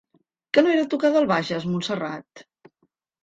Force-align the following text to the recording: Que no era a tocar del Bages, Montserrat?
Que 0.57 0.61
no 0.63 0.69
era 0.75 0.85
a 0.85 0.89
tocar 0.93 1.11
del 1.15 1.27
Bages, 1.31 1.67
Montserrat? 1.73 2.45